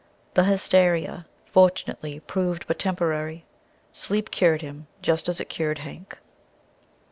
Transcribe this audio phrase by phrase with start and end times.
[0.33, 3.45] The hysteria, fortunately, proved but temporary.
[3.93, 6.17] Sleep cured him, just as it cured Hank.